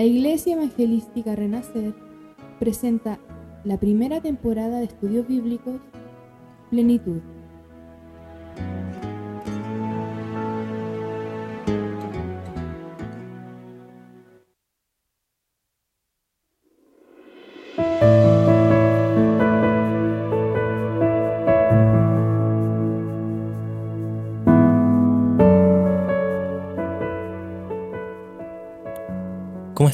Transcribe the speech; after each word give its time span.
La 0.00 0.06
Iglesia 0.06 0.54
Evangelística 0.54 1.36
Renacer 1.36 1.92
presenta 2.58 3.18
la 3.64 3.78
primera 3.78 4.22
temporada 4.22 4.78
de 4.78 4.86
estudios 4.86 5.28
bíblicos 5.28 5.78
Plenitud. 6.70 7.20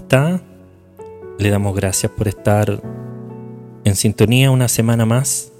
Le 0.09 1.51
damos 1.51 1.75
gracias 1.75 2.13
por 2.13 2.29
estar 2.29 2.81
en 3.85 3.97
sintonía 3.97 4.53
una 4.53 4.69
semana 4.69 5.05
más 5.05 5.51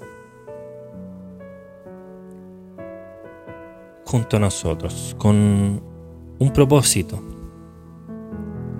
junto 4.05 4.37
a 4.37 4.39
nosotros 4.39 5.15
con 5.17 5.81
un 6.39 6.53
propósito 6.53 7.21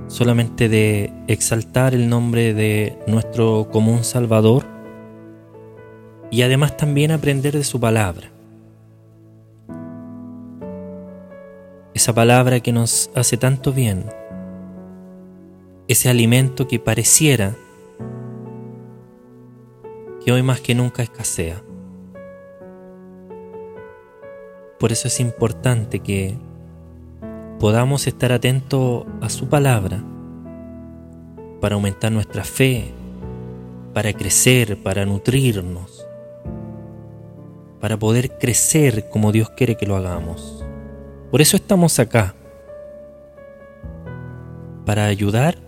solamente 0.08 0.70
de 0.70 1.11
exaltar 1.27 1.94
el 1.94 2.08
nombre 2.08 2.53
de 2.53 2.97
nuestro 3.05 3.67
común 3.70 4.05
Salvador 4.05 4.63
y 6.31 6.44
además 6.44 6.77
también 6.77 7.11
aprender 7.11 7.58
de 7.58 7.66
su 7.66 7.77
palabra. 7.77 8.31
Esa 11.94 12.13
palabra 12.13 12.61
que 12.61 12.72
nos 12.72 13.11
hace 13.16 13.36
tanto 13.36 13.73
bien 13.73 14.06
ese 15.88 16.09
alimento 16.09 16.67
que 16.67 16.80
pareciera 16.80 17.55
que 20.23 20.31
hoy 20.33 20.44
más 20.44 20.59
que 20.59 20.75
nunca 20.75 21.02
escasea. 21.02 21.63
Por 24.79 24.91
eso 24.91 25.07
es 25.07 25.19
importante 25.21 25.99
que 25.99 26.38
podamos 27.59 28.05
estar 28.05 28.33
atentos 28.33 29.05
a 29.21 29.29
su 29.29 29.47
palabra 29.47 30.03
para 31.61 31.75
aumentar 31.75 32.11
nuestra 32.11 32.44
fe, 32.44 32.91
para 33.94 34.11
crecer, 34.11 34.83
para 34.83 35.05
nutrirnos, 35.05 36.05
para 37.79 37.97
poder 37.97 38.38
crecer 38.38 39.09
como 39.09 39.31
Dios 39.31 39.49
quiere 39.51 39.77
que 39.77 39.88
lo 39.88 39.95
hagamos. 39.95 40.66
Por 41.31 41.41
eso 41.41 41.55
estamos 41.55 41.97
acá, 41.97 42.35
para 44.85 45.05
ayudar 45.05 45.66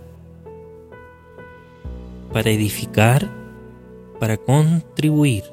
para 2.31 2.49
edificar, 2.49 3.29
para 4.19 4.37
contribuir 4.37 5.43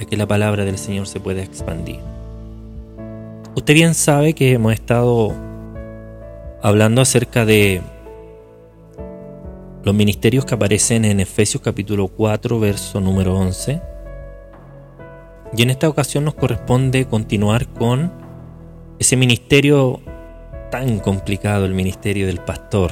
a 0.00 0.04
que 0.04 0.16
la 0.16 0.26
palabra 0.26 0.64
del 0.64 0.78
Señor 0.78 1.06
se 1.06 1.20
pueda 1.20 1.42
expandir. 1.42 2.00
Usted 3.54 3.74
bien 3.74 3.94
sabe 3.94 4.34
que 4.34 4.52
hemos 4.52 4.72
estado 4.72 5.32
hablando 6.62 7.00
acerca 7.00 7.44
de 7.44 7.80
los 9.82 9.94
ministerios 9.94 10.44
que 10.44 10.54
aparecen 10.54 11.04
en 11.04 11.20
Efesios 11.20 11.62
capítulo 11.62 12.08
4, 12.08 12.58
verso 12.58 13.00
número 13.00 13.34
11. 13.36 13.80
Y 15.56 15.62
en 15.62 15.70
esta 15.70 15.88
ocasión 15.88 16.24
nos 16.24 16.34
corresponde 16.34 17.06
continuar 17.06 17.68
con 17.68 18.12
ese 18.98 19.16
ministerio 19.16 20.00
tan 20.70 20.98
complicado, 20.98 21.64
el 21.64 21.72
ministerio 21.72 22.26
del 22.26 22.40
pastor 22.40 22.90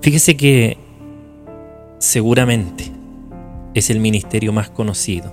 Fíjese 0.00 0.34
que 0.34 0.78
seguramente 1.98 2.84
es 3.74 3.90
el 3.90 4.00
ministerio 4.00 4.50
más 4.50 4.70
conocido, 4.70 5.30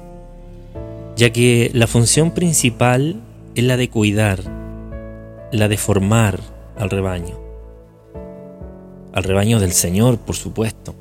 ya 1.15 1.29
que 1.31 1.71
la 1.73 1.87
función 1.87 2.31
principal 2.31 3.21
es 3.55 3.63
la 3.63 3.77
de 3.77 3.89
cuidar, 3.89 4.41
la 5.53 5.69
de 5.69 5.77
formar 5.77 6.41
al 6.77 6.89
rebaño, 6.89 7.39
al 9.13 9.23
rebaño 9.23 9.61
del 9.61 9.71
Señor, 9.71 10.17
por 10.17 10.35
supuesto, 10.35 10.93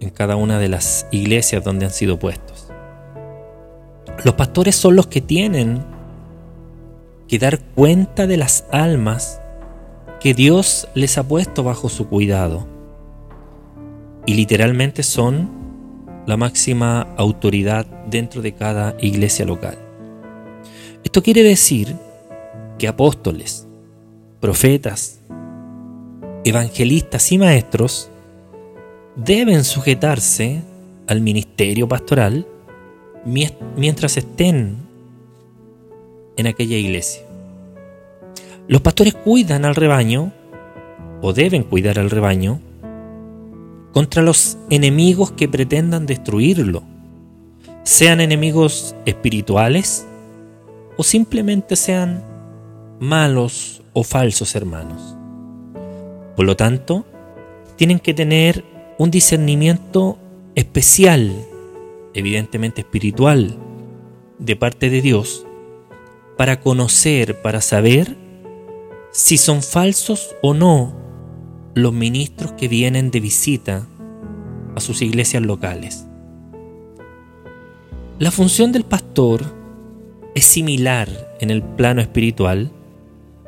en 0.00 0.10
cada 0.10 0.34
una 0.34 0.58
de 0.58 0.68
las 0.68 1.06
iglesias 1.12 1.62
donde 1.62 1.86
han 1.86 1.92
sido 1.92 2.18
puestos. 2.18 2.72
Los 4.24 4.34
pastores 4.34 4.74
son 4.74 4.96
los 4.96 5.06
que 5.06 5.20
tienen 5.20 5.84
que 7.28 7.38
dar 7.38 7.60
cuenta 7.60 8.26
de 8.26 8.36
las 8.36 8.64
almas 8.72 9.40
que 10.18 10.34
Dios 10.34 10.88
les 10.94 11.18
ha 11.18 11.22
puesto 11.22 11.62
bajo 11.62 11.88
su 11.88 12.08
cuidado 12.08 12.71
y 14.26 14.34
literalmente 14.34 15.02
son 15.02 15.50
la 16.26 16.36
máxima 16.36 17.08
autoridad 17.16 17.86
dentro 18.06 18.42
de 18.42 18.52
cada 18.52 18.96
iglesia 19.00 19.44
local. 19.44 19.76
Esto 21.02 21.22
quiere 21.22 21.42
decir 21.42 21.96
que 22.78 22.86
apóstoles, 22.86 23.66
profetas, 24.40 25.18
evangelistas 26.44 27.30
y 27.32 27.38
maestros 27.38 28.08
deben 29.16 29.64
sujetarse 29.64 30.62
al 31.06 31.20
ministerio 31.20 31.88
pastoral 31.88 32.46
mientras 33.24 34.16
estén 34.16 34.76
en 36.36 36.46
aquella 36.46 36.76
iglesia. 36.76 37.22
Los 38.68 38.80
pastores 38.80 39.14
cuidan 39.14 39.64
al 39.64 39.74
rebaño, 39.74 40.32
o 41.20 41.32
deben 41.32 41.62
cuidar 41.64 41.98
al 41.98 42.10
rebaño, 42.10 42.60
contra 43.92 44.22
los 44.22 44.58
enemigos 44.70 45.32
que 45.32 45.48
pretendan 45.48 46.06
destruirlo, 46.06 46.82
sean 47.84 48.20
enemigos 48.20 48.94
espirituales 49.06 50.06
o 50.96 51.02
simplemente 51.02 51.76
sean 51.76 52.24
malos 53.00 53.82
o 53.92 54.04
falsos 54.04 54.54
hermanos. 54.54 55.16
Por 56.36 56.46
lo 56.46 56.56
tanto, 56.56 57.04
tienen 57.76 57.98
que 57.98 58.14
tener 58.14 58.64
un 58.98 59.10
discernimiento 59.10 60.18
especial, 60.54 61.32
evidentemente 62.14 62.82
espiritual, 62.82 63.58
de 64.38 64.56
parte 64.56 64.90
de 64.90 65.02
Dios, 65.02 65.46
para 66.36 66.60
conocer, 66.60 67.42
para 67.42 67.60
saber 67.60 68.16
si 69.10 69.36
son 69.36 69.62
falsos 69.62 70.34
o 70.42 70.54
no 70.54 71.01
los 71.74 71.92
ministros 71.92 72.52
que 72.52 72.68
vienen 72.68 73.10
de 73.10 73.20
visita 73.20 73.86
a 74.74 74.80
sus 74.80 75.02
iglesias 75.02 75.42
locales. 75.42 76.06
La 78.18 78.30
función 78.30 78.72
del 78.72 78.84
pastor 78.84 79.42
es 80.34 80.44
similar 80.44 81.08
en 81.40 81.50
el 81.50 81.62
plano 81.62 82.00
espiritual 82.00 82.70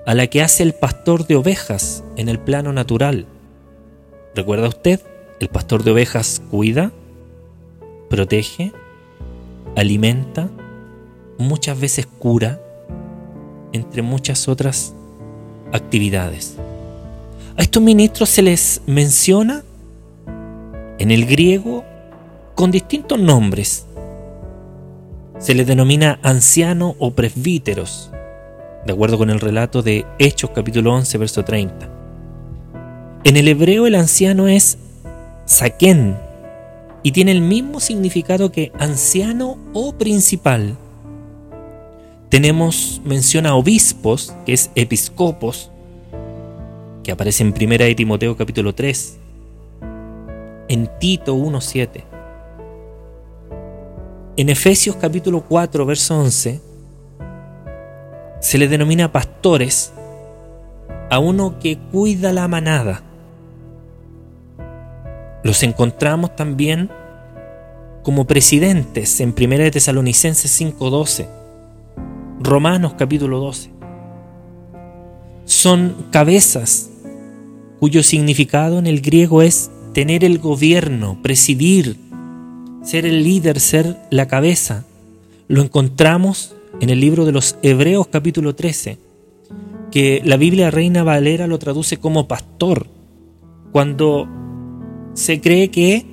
a 0.06 0.14
la 0.14 0.26
que 0.26 0.42
hace 0.42 0.62
el 0.62 0.74
pastor 0.74 1.26
de 1.26 1.36
ovejas 1.36 2.04
en 2.16 2.28
el 2.28 2.38
plano 2.38 2.72
natural. 2.72 3.26
¿Recuerda 4.34 4.68
usted? 4.68 5.00
El 5.40 5.48
pastor 5.48 5.82
de 5.82 5.92
ovejas 5.92 6.42
cuida, 6.50 6.92
protege, 8.10 8.72
alimenta, 9.76 10.50
muchas 11.38 11.80
veces 11.80 12.06
cura, 12.06 12.60
entre 13.72 14.02
muchas 14.02 14.48
otras 14.48 14.94
actividades. 15.72 16.56
A 17.56 17.62
estos 17.62 17.80
ministros 17.82 18.30
se 18.30 18.42
les 18.42 18.82
menciona 18.86 19.62
en 20.98 21.12
el 21.12 21.24
griego 21.24 21.84
con 22.56 22.72
distintos 22.72 23.16
nombres. 23.20 23.86
Se 25.38 25.54
les 25.54 25.64
denomina 25.64 26.18
anciano 26.24 26.96
o 26.98 27.12
presbíteros, 27.12 28.10
de 28.84 28.92
acuerdo 28.92 29.18
con 29.18 29.30
el 29.30 29.38
relato 29.38 29.82
de 29.82 30.04
Hechos 30.18 30.50
capítulo 30.52 30.94
11, 30.94 31.16
verso 31.16 31.44
30. 31.44 31.88
En 33.22 33.36
el 33.36 33.46
hebreo 33.46 33.86
el 33.86 33.94
anciano 33.94 34.48
es 34.48 34.76
saquén 35.44 36.16
y 37.04 37.12
tiene 37.12 37.30
el 37.30 37.40
mismo 37.40 37.78
significado 37.78 38.50
que 38.50 38.72
anciano 38.80 39.58
o 39.74 39.92
principal. 39.92 40.76
Tenemos 42.30 43.00
mención 43.04 43.46
a 43.46 43.54
obispos, 43.54 44.34
que 44.44 44.54
es 44.54 44.70
episcopos, 44.74 45.70
que 47.04 47.12
aparece 47.12 47.44
en 47.44 47.54
1 47.54 47.84
de 47.84 47.94
Timoteo 47.94 48.36
capítulo 48.36 48.74
3, 48.74 49.18
en 50.68 50.90
Tito 50.98 51.36
1.7, 51.36 52.02
en 54.36 54.48
Efesios 54.48 54.96
capítulo 54.96 55.42
4, 55.42 55.86
verso 55.86 56.18
11, 56.18 56.60
se 58.40 58.58
le 58.58 58.66
denomina 58.66 59.12
pastores 59.12 59.92
a 61.10 61.18
uno 61.18 61.58
que 61.60 61.78
cuida 61.78 62.32
la 62.32 62.48
manada. 62.48 63.02
Los 65.44 65.62
encontramos 65.62 66.34
también 66.34 66.90
como 68.02 68.26
presidentes 68.26 69.20
en 69.20 69.34
1 69.38 69.58
de 69.58 69.70
Tesalonicenses 69.70 70.60
5.12, 70.60 71.28
Romanos 72.40 72.94
capítulo 72.98 73.38
12. 73.40 73.70
Son 75.44 76.06
cabezas 76.10 76.90
cuyo 77.84 78.02
significado 78.02 78.78
en 78.78 78.86
el 78.86 79.02
griego 79.02 79.42
es 79.42 79.70
tener 79.92 80.24
el 80.24 80.38
gobierno, 80.38 81.18
presidir, 81.20 81.98
ser 82.82 83.04
el 83.04 83.22
líder, 83.22 83.60
ser 83.60 83.98
la 84.10 84.26
cabeza. 84.26 84.86
Lo 85.48 85.60
encontramos 85.60 86.54
en 86.80 86.88
el 86.88 86.98
libro 86.98 87.26
de 87.26 87.32
los 87.32 87.58
Hebreos 87.62 88.06
capítulo 88.06 88.54
13, 88.54 88.96
que 89.92 90.22
la 90.24 90.38
Biblia 90.38 90.70
Reina 90.70 91.02
Valera 91.02 91.46
lo 91.46 91.58
traduce 91.58 91.98
como 91.98 92.26
pastor, 92.26 92.86
cuando 93.70 94.30
se 95.12 95.42
cree 95.42 95.70
que 95.70 96.06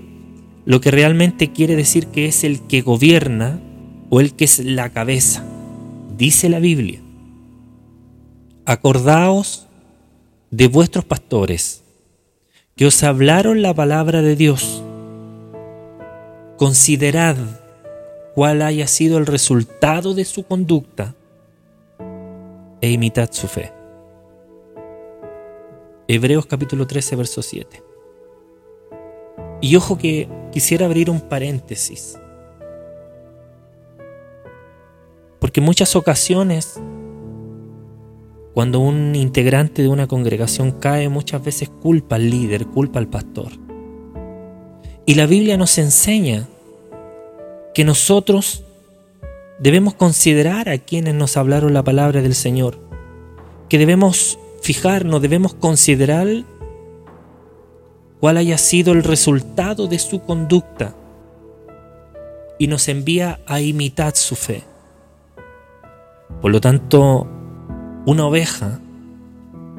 lo 0.65 0.81
que 0.81 0.91
realmente 0.91 1.53
quiere 1.53 1.77
decir 1.77 2.07
que 2.07 2.25
es 2.25 2.43
el 2.43 2.59
que 2.63 2.81
gobierna 2.81 3.61
o 4.09 4.19
el 4.19 4.33
que 4.33 4.43
es 4.43 4.59
la 4.59 4.89
cabeza. 4.89 5.45
Dice 6.17 6.49
la 6.49 6.59
Biblia, 6.59 6.99
acordaos 8.65 9.69
de 10.51 10.67
vuestros 10.67 11.05
pastores 11.05 11.81
que 12.75 12.85
os 12.85 13.03
hablaron 13.03 13.61
la 13.61 13.73
palabra 13.73 14.21
de 14.21 14.35
Dios. 14.35 14.83
Considerad 16.57 17.37
cuál 18.35 18.61
haya 18.61 18.85
sido 18.87 19.17
el 19.17 19.25
resultado 19.25 20.13
de 20.13 20.25
su 20.25 20.43
conducta 20.43 21.15
e 22.81 22.91
imitad 22.91 23.29
su 23.31 23.47
fe. 23.47 23.71
Hebreos 26.07 26.45
capítulo 26.45 26.85
13, 26.85 27.15
verso 27.15 27.41
7. 27.41 27.83
Y 29.61 29.75
ojo 29.77 29.97
que 29.97 30.27
quisiera 30.51 30.85
abrir 30.85 31.09
un 31.09 31.21
paréntesis. 31.21 32.19
Porque 35.39 35.61
en 35.61 35.65
muchas 35.65 35.95
ocasiones, 35.95 36.79
cuando 38.53 38.79
un 38.79 39.15
integrante 39.15 39.81
de 39.81 39.87
una 39.87 40.07
congregación 40.07 40.71
cae, 40.71 41.07
muchas 41.09 41.43
veces 41.43 41.69
culpa 41.69 42.17
al 42.17 42.29
líder, 42.29 42.67
culpa 42.67 42.99
al 42.99 43.07
pastor. 43.07 43.51
Y 45.05 45.15
la 45.15 45.25
Biblia 45.25 45.57
nos 45.57 45.77
enseña 45.77 46.47
que 47.73 47.85
nosotros 47.85 48.63
debemos 49.59 49.93
considerar 49.93 50.69
a 50.69 50.77
quienes 50.77 51.15
nos 51.15 51.37
hablaron 51.37 51.73
la 51.73 51.83
palabra 51.83 52.21
del 52.21 52.35
Señor, 52.35 52.79
que 53.69 53.77
debemos 53.77 54.37
fijarnos, 54.61 55.21
debemos 55.21 55.53
considerar 55.53 56.27
cuál 58.19 58.37
haya 58.37 58.57
sido 58.57 58.91
el 58.91 59.03
resultado 59.03 59.87
de 59.87 59.97
su 59.97 60.21
conducta 60.21 60.93
y 62.59 62.67
nos 62.67 62.87
envía 62.89 63.39
a 63.47 63.61
imitar 63.61 64.15
su 64.15 64.35
fe. 64.35 64.63
Por 66.41 66.51
lo 66.51 66.61
tanto, 66.61 67.27
una 68.05 68.25
oveja, 68.25 68.79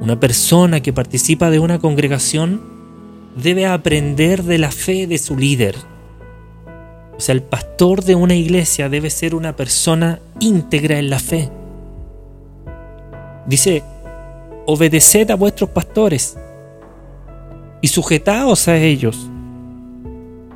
una 0.00 0.18
persona 0.18 0.80
que 0.80 0.92
participa 0.92 1.50
de 1.50 1.58
una 1.58 1.78
congregación, 1.78 2.60
debe 3.36 3.66
aprender 3.66 4.42
de 4.42 4.58
la 4.58 4.70
fe 4.70 5.06
de 5.06 5.18
su 5.18 5.36
líder 5.36 5.76
o 7.16 7.20
sea, 7.20 7.34
el 7.34 7.42
pastor 7.42 8.02
de 8.02 8.14
una 8.14 8.34
iglesia 8.34 8.88
debe 8.88 9.08
ser 9.08 9.34
una 9.34 9.54
persona 9.54 10.18
íntegra 10.40 10.98
en 10.98 11.10
la 11.10 11.18
fe. 11.18 11.50
Dice, 13.46 13.84
obedeced 14.66 15.30
a 15.30 15.36
vuestros 15.36 15.70
pastores 15.70 16.36
y 17.80 17.86
sujetaos 17.86 18.66
a 18.68 18.76
ellos, 18.76 19.30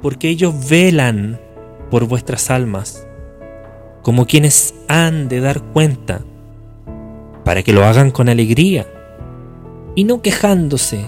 porque 0.02 0.28
ellos 0.28 0.68
velan 0.68 1.38
por 1.90 2.06
vuestras 2.06 2.50
almas, 2.50 3.06
como 4.02 4.26
quienes 4.26 4.74
han 4.88 5.28
de 5.28 5.40
dar 5.40 5.62
cuenta, 5.62 6.22
para 7.46 7.62
que 7.62 7.72
lo 7.72 7.84
hagan 7.84 8.10
con 8.10 8.28
alegría 8.28 8.88
y 9.94 10.02
no 10.02 10.20
quejándose, 10.20 11.06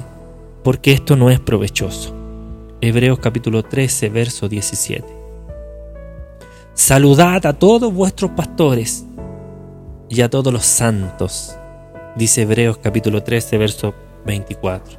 porque 0.63 0.93
esto 0.93 1.17
no 1.17 1.31
es 1.31 1.41
provechoso. 1.41 2.15
Hebreos 2.81 3.19
capítulo 3.19 3.65
13, 3.65 4.09
verso 4.09 4.49
17. 4.49 5.05
Saludad 6.75 7.45
a 7.45 7.55
todos 7.55 7.93
vuestros 7.93 8.31
pastores 8.31 9.05
y 10.09 10.21
a 10.21 10.31
todos 10.31 10.53
los 10.53 10.65
santos, 10.65 11.57
dice 12.15 12.43
Hebreos 12.43 12.79
capítulo 12.79 13.25
13, 13.25 13.59
verso 13.59 13.95
24. 14.25 14.97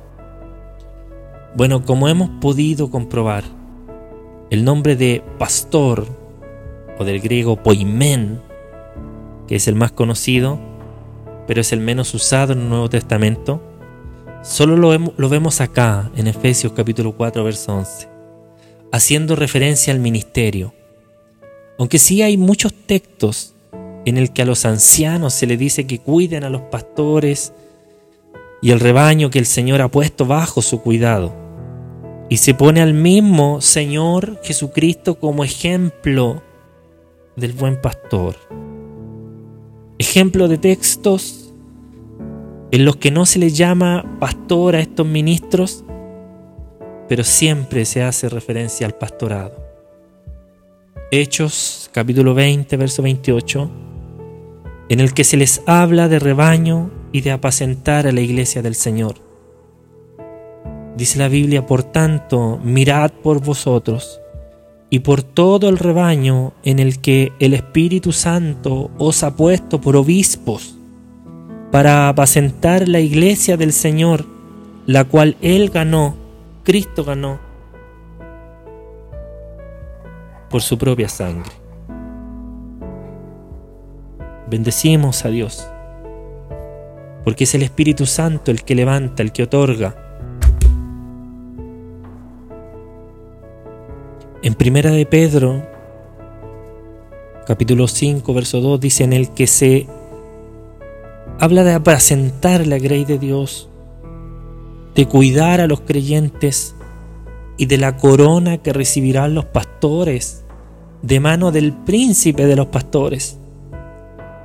Bueno, 1.55 1.85
como 1.85 2.09
hemos 2.09 2.29
podido 2.41 2.91
comprobar, 2.91 3.45
el 4.49 4.65
nombre 4.65 4.97
de 4.97 5.23
pastor, 5.37 6.05
o 6.99 7.05
del 7.05 7.21
griego 7.21 7.63
poimen, 7.63 8.41
que 9.47 9.55
es 9.55 9.69
el 9.69 9.75
más 9.75 9.93
conocido, 9.93 10.67
pero 11.49 11.61
es 11.61 11.73
el 11.73 11.81
menos 11.81 12.13
usado 12.13 12.53
en 12.53 12.61
el 12.61 12.69
Nuevo 12.69 12.89
Testamento, 12.89 13.59
solo 14.41 14.77
lo, 14.77 15.29
vemos 15.29 15.59
acá, 15.59 16.09
en 16.15 16.27
Efesios 16.27 16.71
capítulo 16.71 17.17
4, 17.17 17.43
verso 17.43 17.75
11, 17.75 18.07
haciendo 18.91 19.35
referencia 19.35 19.91
al 19.91 19.99
ministerio 19.99 20.73
aunque 21.79 21.97
sí 21.97 22.21
hay 22.21 22.35
muchos 22.35 22.73
textos 22.73 23.55
en 24.05 24.17
el 24.17 24.33
que 24.33 24.41
a 24.41 24.45
los 24.45 24.65
ancianos 24.65 25.33
se 25.33 25.47
les 25.47 25.57
dice 25.57 25.87
que 25.87 25.99
cuiden 25.99 26.43
a 26.43 26.49
los 26.49 26.61
pastores 26.63 27.53
y 28.61 28.71
el 28.71 28.81
rebaño 28.81 29.29
que 29.29 29.39
el 29.39 29.45
Señor 29.45 29.81
ha 29.81 29.87
puesto 29.87 30.25
bajo 30.25 30.61
su 30.61 30.81
cuidado. 30.81 31.33
Y 32.27 32.37
se 32.37 32.53
pone 32.53 32.81
al 32.81 32.93
mismo 32.93 33.61
Señor 33.61 34.41
Jesucristo 34.43 35.19
como 35.19 35.45
ejemplo 35.45 36.43
del 37.37 37.53
buen 37.53 37.79
pastor. 37.79 38.35
Ejemplo 39.97 40.49
de 40.49 40.57
textos 40.57 41.38
en 42.71 42.85
los 42.85 42.97
que 42.97 43.11
no 43.11 43.25
se 43.25 43.39
les 43.39 43.57
llama 43.57 44.17
pastor 44.19 44.75
a 44.75 44.79
estos 44.79 45.05
ministros, 45.07 45.83
pero 47.07 47.23
siempre 47.23 47.85
se 47.85 48.03
hace 48.03 48.29
referencia 48.29 48.85
al 48.85 48.93
pastorado. 48.93 49.57
Hechos 51.11 51.89
capítulo 51.91 52.35
20, 52.35 52.77
verso 52.77 53.01
28, 53.01 53.71
en 54.89 54.99
el 54.99 55.13
que 55.13 55.23
se 55.23 55.37
les 55.37 55.63
habla 55.65 56.07
de 56.07 56.19
rebaño 56.19 56.91
y 57.11 57.21
de 57.21 57.31
apacentar 57.31 58.05
a 58.05 58.11
la 58.11 58.21
iglesia 58.21 58.61
del 58.61 58.75
Señor. 58.75 59.15
Dice 60.95 61.17
la 61.17 61.27
Biblia, 61.27 61.65
por 61.65 61.83
tanto, 61.83 62.59
mirad 62.63 63.11
por 63.11 63.43
vosotros 63.43 64.21
y 64.91 64.99
por 64.99 65.23
todo 65.23 65.69
el 65.69 65.77
rebaño 65.77 66.53
en 66.63 66.79
el 66.79 66.99
que 66.99 67.31
el 67.39 67.53
Espíritu 67.53 68.11
Santo 68.11 68.91
os 68.97 69.23
ha 69.23 69.35
puesto 69.35 69.81
por 69.81 69.95
obispos, 69.95 70.78
para 71.71 72.09
apacentar 72.09 72.87
la 72.87 72.99
iglesia 72.99 73.57
del 73.57 73.73
Señor, 73.73 74.25
la 74.85 75.03
cual 75.03 75.37
Él 75.41 75.69
ganó, 75.69 76.15
Cristo 76.63 77.03
ganó 77.03 77.39
por 80.49 80.61
su 80.61 80.77
propia 80.77 81.09
sangre. 81.09 81.51
Bendecimos 84.49 85.25
a 85.25 85.29
Dios, 85.29 85.69
porque 87.23 87.43
es 87.43 87.53
el 87.53 87.61
Espíritu 87.61 88.07
Santo 88.07 88.49
el 88.49 88.63
que 88.63 88.73
levanta, 88.73 89.21
el 89.21 89.31
que 89.31 89.43
otorga. 89.43 89.95
En 94.41 94.55
Primera 94.55 94.89
de 94.89 95.05
Pedro, 95.05 95.61
capítulo 97.45 97.87
5, 97.87 98.33
verso 98.33 98.59
2, 98.59 98.79
dice 98.79 99.03
en 99.03 99.13
el 99.13 99.29
que 99.29 99.45
se 99.45 99.85
habla 101.39 101.63
de 101.63 101.73
apacentar 101.73 102.67
la 102.67 102.77
grey 102.79 103.05
de 103.05 103.17
Dios, 103.17 103.69
de 104.93 105.07
cuidar 105.07 105.61
a 105.61 105.67
los 105.67 105.79
creyentes 105.81 106.75
y 107.57 107.65
de 107.65 107.77
la 107.77 107.95
corona 107.95 108.57
que 108.57 108.73
recibirán 108.73 109.35
los 109.35 109.45
pastores 109.45 110.43
de 111.01 111.21
mano 111.21 111.51
del 111.51 111.71
príncipe 111.71 112.45
de 112.45 112.57
los 112.57 112.67
pastores. 112.67 113.37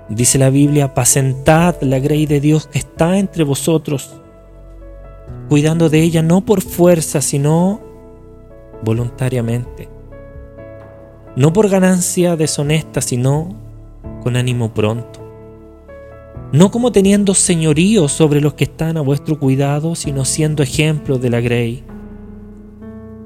Dice 0.08 0.38
la 0.38 0.50
Biblia, 0.50 0.86
apacentad 0.86 1.74
la 1.80 1.98
grey 1.98 2.26
de 2.26 2.40
Dios 2.40 2.68
que 2.68 2.78
está 2.78 3.18
entre 3.18 3.42
vosotros, 3.42 4.20
cuidando 5.48 5.88
de 5.88 6.00
ella 6.00 6.22
no 6.22 6.42
por 6.42 6.62
fuerza, 6.62 7.20
sino 7.20 7.80
voluntariamente. 8.84 9.88
No 11.34 11.52
por 11.52 11.68
ganancia 11.68 12.36
deshonesta, 12.36 13.00
sino 13.00 13.48
con 14.22 14.36
ánimo 14.36 14.72
pronto. 14.72 15.23
No 16.54 16.70
como 16.70 16.92
teniendo 16.92 17.34
señorío 17.34 18.06
sobre 18.06 18.40
los 18.40 18.54
que 18.54 18.62
están 18.62 18.96
a 18.96 19.00
vuestro 19.00 19.40
cuidado, 19.40 19.96
sino 19.96 20.24
siendo 20.24 20.62
ejemplo 20.62 21.18
de 21.18 21.28
la 21.28 21.40
grey 21.40 21.82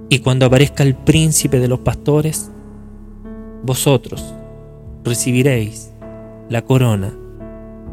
y 0.08 0.20
cuando 0.20 0.46
aparezca 0.46 0.82
el 0.82 0.94
príncipe 0.94 1.60
de 1.60 1.68
los 1.68 1.80
pastores, 1.80 2.50
vosotros 3.62 4.34
recibiréis 5.04 5.92
la 6.48 6.62
corona 6.62 7.12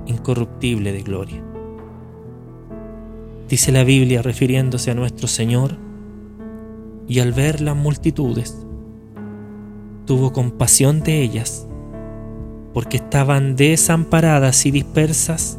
incorruptible 0.06 0.94
de 0.94 1.02
gloria. 1.02 1.44
Dice 3.50 3.74
la 3.74 3.84
Biblia 3.84 4.22
refiriéndose 4.22 4.92
a 4.92 4.96
nuestro 4.96 5.28
Señor, 5.28 5.76
y 7.10 7.20
al 7.20 7.34
ver 7.34 7.60
las 7.60 7.76
multitudes, 7.76 8.66
tuvo 10.06 10.32
compasión 10.32 11.02
de 11.02 11.24
ellas, 11.24 11.68
porque 12.76 12.98
estaban 12.98 13.56
desamparadas 13.56 14.66
y 14.66 14.72
dispersas 14.72 15.58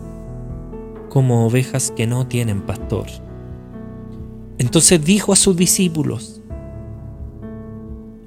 como 1.09 1.47
ovejas 1.47 1.91
que 1.97 2.07
no 2.07 2.27
tienen 2.27 2.61
pastor. 2.61 3.07
Entonces 4.59 5.03
dijo 5.03 5.33
a 5.33 5.37
sus 5.37 5.57
discípulos, 5.57 6.43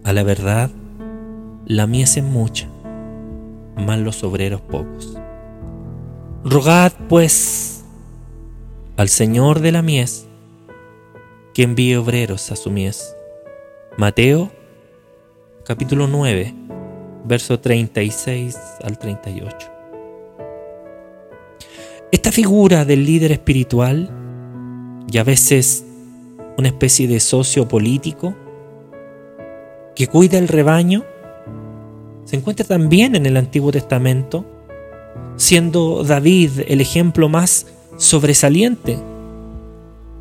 a 0.04 0.12
la 0.12 0.24
verdad, 0.24 0.72
la 1.68 1.86
mies 1.86 2.18
es 2.18 2.24
mucha, 2.24 2.68
mas 3.78 4.00
los 4.00 4.24
obreros 4.24 4.62
pocos. 4.62 5.16
Rogad 6.44 6.92
pues 7.08 7.86
al 8.98 9.10
Señor 9.10 9.60
de 9.60 9.72
la 9.72 9.84
mies 9.84 10.26
que 11.54 11.62
envíe 11.62 11.96
obreros 11.96 12.52
a 12.52 12.56
su 12.56 12.72
mies. 12.72 13.16
Mateo 13.98 14.50
capítulo 15.64 16.08
9, 16.08 16.56
verso 17.26 17.60
36 17.60 18.58
al 18.84 18.98
38. 18.98 19.72
Esta 22.12 22.32
figura 22.32 22.86
del 22.86 23.06
líder 23.06 23.32
espiritual 23.32 24.10
y 25.12 25.18
a 25.18 25.24
veces 25.24 25.86
una 26.58 26.68
especie 26.70 27.08
de 27.08 27.20
socio 27.20 27.68
político 27.68 28.36
que 29.96 30.08
cuida 30.08 30.38
el 30.38 30.48
rebaño 30.48 31.04
se 32.26 32.36
encuentra 32.36 32.66
también 32.66 33.16
en 33.16 33.26
el 33.26 33.38
Antiguo 33.38 33.72
Testamento, 33.72 34.46
siendo 35.36 36.04
David 36.04 36.52
el 36.68 36.80
ejemplo 36.80 37.28
más 37.28 37.66
sobresaliente. 37.98 39.00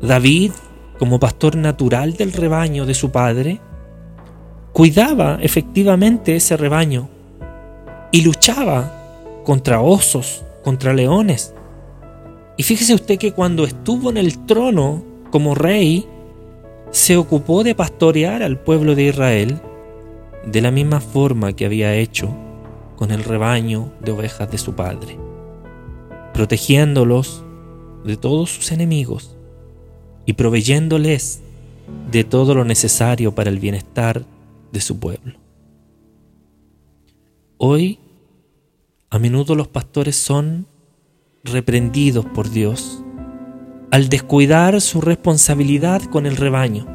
David, 0.01 0.51
como 0.97 1.19
pastor 1.19 1.55
natural 1.55 2.13
del 2.13 2.33
rebaño 2.33 2.85
de 2.85 2.95
su 2.95 3.11
padre, 3.11 3.61
cuidaba 4.79 5.37
efectivamente 5.41 6.37
ese 6.37 6.55
rebaño 6.55 7.09
y 8.13 8.21
luchaba 8.21 9.41
contra 9.43 9.81
osos, 9.81 10.45
contra 10.63 10.93
leones. 10.93 11.53
Y 12.55 12.63
fíjese 12.63 12.93
usted 12.93 13.17
que 13.17 13.33
cuando 13.33 13.65
estuvo 13.65 14.09
en 14.09 14.15
el 14.15 14.45
trono 14.45 15.03
como 15.31 15.53
rey, 15.53 16.07
se 16.91 17.17
ocupó 17.17 17.65
de 17.65 17.75
pastorear 17.75 18.41
al 18.41 18.57
pueblo 18.57 18.95
de 18.95 19.03
Israel 19.03 19.59
de 20.45 20.61
la 20.61 20.71
misma 20.71 21.01
forma 21.01 21.51
que 21.51 21.65
había 21.65 21.93
hecho 21.95 22.29
con 22.95 23.11
el 23.11 23.25
rebaño 23.25 23.91
de 23.99 24.13
ovejas 24.13 24.49
de 24.49 24.59
su 24.59 24.75
padre, 24.75 25.17
protegiéndolos 26.33 27.43
de 28.05 28.15
todos 28.15 28.49
sus 28.49 28.71
enemigos 28.71 29.35
y 30.25 30.31
proveyéndoles 30.31 31.41
de 32.09 32.23
todo 32.23 32.55
lo 32.55 32.63
necesario 32.63 33.35
para 33.35 33.49
el 33.49 33.59
bienestar 33.59 34.23
de 34.71 34.81
su 34.81 34.99
pueblo. 34.99 35.33
Hoy, 37.57 37.99
a 39.09 39.19
menudo 39.19 39.55
los 39.55 39.67
pastores 39.67 40.15
son 40.15 40.67
reprendidos 41.43 42.25
por 42.25 42.49
Dios 42.49 43.03
al 43.91 44.09
descuidar 44.09 44.79
su 44.81 45.01
responsabilidad 45.01 46.03
con 46.03 46.25
el 46.25 46.37
rebaño. 46.37 46.85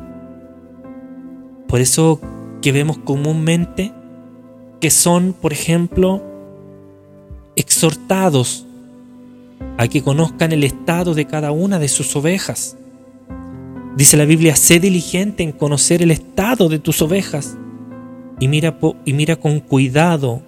Por 1.66 1.80
eso 1.80 2.20
que 2.62 2.72
vemos 2.72 2.98
comúnmente 2.98 3.92
que 4.80 4.90
son, 4.90 5.32
por 5.32 5.52
ejemplo, 5.52 6.22
exhortados 7.56 8.66
a 9.76 9.88
que 9.88 10.02
conozcan 10.02 10.52
el 10.52 10.62
estado 10.62 11.14
de 11.14 11.26
cada 11.26 11.50
una 11.50 11.78
de 11.78 11.88
sus 11.88 12.14
ovejas. 12.14 12.76
Dice 13.96 14.16
la 14.16 14.24
Biblia, 14.24 14.56
sé 14.56 14.78
diligente 14.78 15.42
en 15.42 15.52
conocer 15.52 16.02
el 16.02 16.10
estado 16.10 16.68
de 16.68 16.78
tus 16.78 17.02
ovejas 17.02 17.56
y 18.40 18.48
mira, 18.48 18.78
y 19.04 19.12
mira 19.12 19.36
con 19.36 19.60
cuidado 19.60 20.42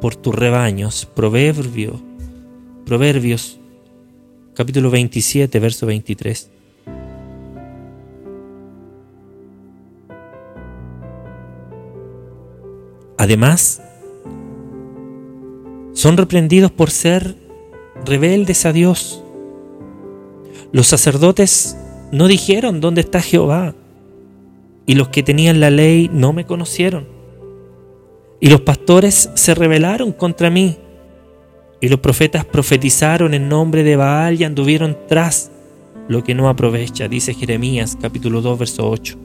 por 0.00 0.16
tus 0.16 0.34
rebaños. 0.34 1.06
Proverbios, 1.06 2.00
Proverbios 2.84 3.58
capítulo 4.54 4.90
27, 4.90 5.58
verso 5.58 5.86
23. 5.86 6.50
Además, 13.16 13.80
son 15.94 16.16
reprendidos 16.16 16.70
por 16.70 16.90
ser 16.90 17.36
rebeldes 18.04 18.66
a 18.66 18.72
Dios. 18.72 19.22
Los 20.72 20.88
sacerdotes 20.88 21.76
no 22.12 22.26
dijeron 22.26 22.80
dónde 22.80 23.00
está 23.00 23.20
Jehová, 23.20 23.74
y 24.86 24.94
los 24.94 25.08
que 25.08 25.22
tenían 25.22 25.60
la 25.60 25.70
ley 25.70 26.10
no 26.12 26.32
me 26.32 26.44
conocieron. 26.44 27.06
Y 28.40 28.48
los 28.48 28.60
pastores 28.60 29.30
se 29.34 29.54
rebelaron 29.54 30.12
contra 30.12 30.50
mí, 30.50 30.76
y 31.80 31.88
los 31.88 32.00
profetas 32.00 32.44
profetizaron 32.44 33.34
en 33.34 33.48
nombre 33.48 33.82
de 33.82 33.96
Baal 33.96 34.40
y 34.40 34.44
anduvieron 34.44 34.96
tras 35.08 35.50
lo 36.08 36.24
que 36.24 36.34
no 36.34 36.48
aprovecha, 36.48 37.08
dice 37.08 37.34
Jeremías 37.34 37.96
capítulo 38.00 38.40
2, 38.40 38.58
verso 38.58 38.88
8. 38.88 39.18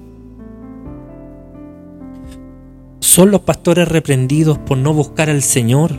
son 3.09 3.31
los 3.31 3.41
pastores 3.41 3.87
reprendidos 3.87 4.59
por 4.59 4.77
no 4.77 4.93
buscar 4.93 5.29
al 5.29 5.41
Señor, 5.41 5.91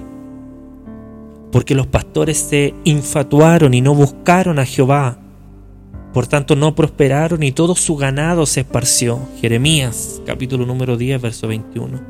porque 1.50 1.74
los 1.74 1.86
pastores 1.86 2.38
se 2.38 2.72
infatuaron 2.84 3.74
y 3.74 3.80
no 3.80 3.94
buscaron 3.94 4.58
a 4.58 4.64
Jehová, 4.64 5.18
por 6.12 6.26
tanto 6.26 6.56
no 6.56 6.74
prosperaron 6.74 7.42
y 7.42 7.52
todo 7.52 7.74
su 7.74 7.96
ganado 7.96 8.46
se 8.46 8.60
esparció. 8.60 9.20
Jeremías 9.40 10.20
capítulo 10.26 10.66
número 10.66 10.96
10, 10.96 11.22
verso 11.22 11.46
21. 11.46 12.00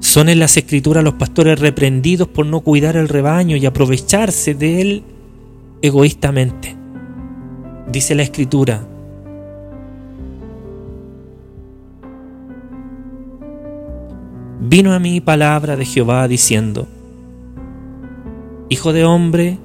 Son 0.00 0.28
en 0.28 0.38
las 0.38 0.56
escrituras 0.56 1.02
los 1.02 1.14
pastores 1.14 1.58
reprendidos 1.58 2.28
por 2.28 2.46
no 2.46 2.60
cuidar 2.60 2.96
el 2.96 3.08
rebaño 3.08 3.56
y 3.56 3.66
aprovecharse 3.66 4.54
de 4.54 4.80
él 4.80 5.02
egoístamente. 5.82 6.76
Dice 7.90 8.14
la 8.14 8.22
escritura, 8.22 8.86
vino 14.60 14.92
a 14.92 14.98
mí 14.98 15.20
palabra 15.20 15.76
de 15.76 15.86
Jehová 15.86 16.28
diciendo, 16.28 16.86
Hijo 18.68 18.92
de 18.92 19.04
hombre, 19.04 19.58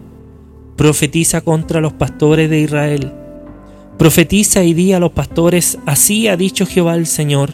profetiza 0.75 1.41
contra 1.41 1.81
los 1.81 1.93
pastores 1.93 2.49
de 2.49 2.59
Israel. 2.59 3.11
Profetiza 3.97 4.63
y 4.63 4.73
di 4.73 4.93
a 4.93 4.99
los 4.99 5.11
pastores, 5.11 5.77
así 5.85 6.27
ha 6.27 6.37
dicho 6.37 6.65
Jehová 6.65 6.95
el 6.95 7.05
Señor. 7.05 7.53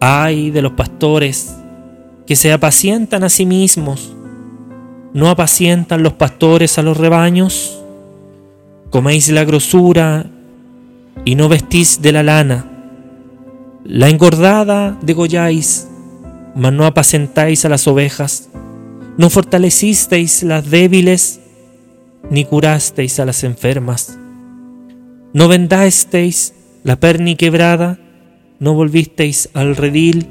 Ay 0.00 0.50
de 0.50 0.62
los 0.62 0.72
pastores 0.72 1.56
que 2.26 2.36
se 2.36 2.52
apacientan 2.52 3.24
a 3.24 3.28
sí 3.28 3.46
mismos. 3.46 4.14
¿No 5.12 5.28
apacientan 5.28 6.02
los 6.02 6.14
pastores 6.14 6.78
a 6.78 6.82
los 6.82 6.96
rebaños? 6.96 7.78
Coméis 8.90 9.28
la 9.30 9.44
grosura 9.44 10.26
y 11.24 11.34
no 11.34 11.48
vestís 11.48 12.00
de 12.00 12.12
la 12.12 12.22
lana. 12.22 12.66
La 13.84 14.08
engordada 14.08 14.96
degolláis 15.02 15.88
mas 16.54 16.72
no 16.72 16.86
apacentáis 16.86 17.64
a 17.64 17.68
las 17.68 17.86
ovejas, 17.86 18.48
no 19.16 19.30
fortalecisteis 19.30 20.42
las 20.42 20.70
débiles, 20.70 21.40
ni 22.30 22.44
curasteis 22.44 23.20
a 23.20 23.24
las 23.24 23.44
enfermas. 23.44 24.18
No 25.32 25.48
vendasteis 25.48 26.54
la 26.84 26.96
perni 26.96 27.36
quebrada, 27.36 27.98
no 28.58 28.74
volvisteis 28.74 29.48
al 29.54 29.76
redil 29.76 30.28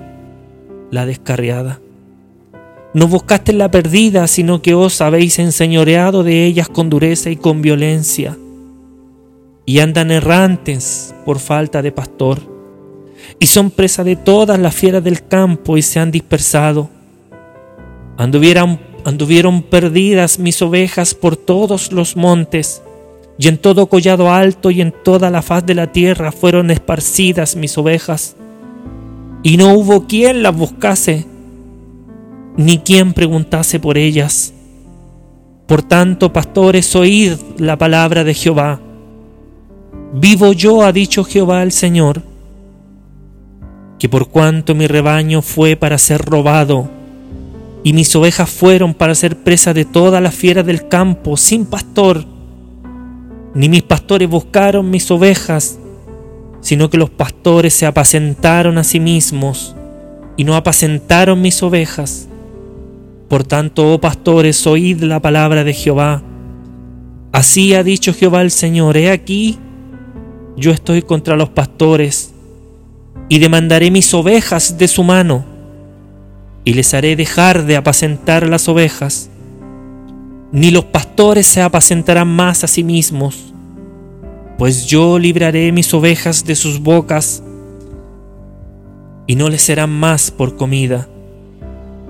la 0.92 1.06
descarriada. 1.06 1.80
No 2.94 3.08
buscasteis 3.08 3.58
la 3.58 3.72
perdida, 3.72 4.28
sino 4.28 4.62
que 4.62 4.74
os 4.74 5.02
habéis 5.02 5.40
enseñoreado 5.40 6.24
de 6.24 6.46
ellas 6.46 6.68
con 6.68 6.90
dureza 6.90 7.30
y 7.30 7.38
con 7.38 7.62
violencia, 7.62 8.38
y 9.66 9.80
andan 9.80 10.12
errantes 10.12 11.16
por 11.26 11.40
falta 11.40 11.82
de 11.82 11.92
pastor 11.92 12.52
y 13.40 13.48
son 13.48 13.72
presa 13.72 14.04
de 14.04 14.16
todas 14.16 14.60
las 14.60 14.76
fieras 14.76 15.04
del 15.04 15.26
campo 15.26 15.78
y 15.78 15.82
se 15.82 16.00
han 16.00 16.12
dispersado. 16.12 16.90
Anduvieron, 18.18 18.80
anduvieron 19.06 19.64
perdidas 19.64 20.40
mis 20.40 20.62
ovejas 20.62 21.14
por 21.14 21.38
todos 21.38 21.92
los 21.92 22.16
montes, 22.16 22.82
y 23.38 23.48
en 23.48 23.58
todo 23.58 23.88
collado 23.88 24.32
alto 24.32 24.72
y 24.72 24.82
en 24.82 24.94
toda 25.04 25.30
la 25.30 25.42
faz 25.42 25.66
de 25.66 25.76
la 25.76 25.92
tierra 25.92 26.32
fueron 26.32 26.70
esparcidas 26.72 27.56
mis 27.56 27.78
ovejas, 27.78 28.36
y 29.44 29.58
no 29.58 29.74
hubo 29.74 30.06
quien 30.08 30.44
las 30.44 30.56
buscase, 30.56 31.26
ni 32.58 32.80
quien 32.80 33.14
preguntase 33.14 33.80
por 33.80 33.98
ellas. 33.98 34.54
Por 35.68 35.84
tanto, 35.84 36.34
pastores, 36.34 36.96
oíd 36.96 37.34
la 37.58 37.78
palabra 37.78 38.24
de 38.24 38.34
Jehová. 38.34 38.80
Vivo 40.14 40.52
yo, 40.52 40.84
ha 40.84 40.92
dicho 40.92 41.24
Jehová 41.24 41.64
el 41.64 41.72
Señor, 41.72 42.22
que 43.98 44.10
por 44.10 44.30
cuanto 44.30 44.76
mi 44.76 44.88
rebaño 44.88 45.42
fue 45.42 45.76
para 45.76 45.98
ser 45.98 46.22
robado, 46.26 46.90
y 47.84 47.94
mis 47.94 48.16
ovejas 48.16 48.50
fueron 48.50 48.94
para 48.94 49.16
ser 49.16 49.38
presa 49.38 49.74
de 49.74 49.86
todas 49.86 50.22
las 50.22 50.36
fieras 50.36 50.66
del 50.66 50.88
campo, 50.88 51.38
sin 51.38 51.66
pastor, 51.66 52.26
ni 53.54 53.70
mis 53.70 53.84
pastores 53.84 54.30
buscaron 54.30 54.90
mis 54.90 55.10
ovejas, 55.12 55.80
sino 56.62 56.90
que 56.90 56.98
los 56.98 57.10
pastores 57.10 57.74
se 57.74 57.86
apacentaron 57.86 58.78
a 58.78 58.84
sí 58.84 59.00
mismos, 59.00 59.76
y 60.38 60.44
no 60.44 60.56
apacentaron 60.56 61.42
mis 61.42 61.62
ovejas. 61.64 62.28
Por 63.28 63.44
tanto, 63.44 63.94
oh 63.94 64.00
pastores, 64.00 64.66
oíd 64.68 65.02
la 65.04 65.20
palabra 65.20 65.64
de 65.64 65.74
Jehová. 65.74 66.22
Así 67.32 67.74
ha 67.74 67.84
dicho 67.84 68.14
Jehová 68.14 68.42
el 68.42 68.52
Señor, 68.52 68.98
he 68.98 69.10
aquí, 69.10 69.58
yo 70.56 70.72
estoy 70.72 71.02
contra 71.02 71.36
los 71.36 71.50
pastores, 71.50 72.34
y 73.28 73.40
demandaré 73.40 73.90
mis 73.90 74.14
ovejas 74.14 74.78
de 74.78 74.88
su 74.88 75.04
mano, 75.04 75.46
y 76.64 76.74
les 76.74 76.94
haré 76.94 77.16
dejar 77.16 77.66
de 77.66 77.76
apacentar 77.76 78.48
las 78.48 78.68
ovejas, 78.68 79.30
ni 80.52 80.72
los 80.72 80.86
pastores 80.86 81.48
se 81.48 81.62
apacentarán 81.62 82.28
más 82.28 82.64
a 82.64 82.68
sí 82.68 82.84
mismos, 82.84 83.54
pues 84.58 84.86
yo 84.86 85.18
libraré 85.18 85.72
mis 85.72 85.94
ovejas 85.94 86.46
de 86.46 86.56
sus 86.56 86.80
bocas, 86.80 87.44
y 89.28 89.36
no 89.36 89.50
les 89.50 89.62
serán 89.62 89.90
más 89.90 90.30
por 90.30 90.58
comida. 90.58 91.08